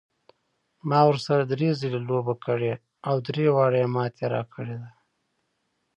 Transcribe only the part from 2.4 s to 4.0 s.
کړې او درې واړه یې